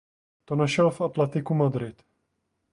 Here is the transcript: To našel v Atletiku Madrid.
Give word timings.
To 0.45 0.53
našel 0.55 0.89
v 0.91 1.01
Atletiku 1.07 1.53
Madrid. 1.61 1.97